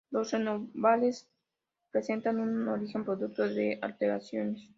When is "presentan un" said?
1.91-2.67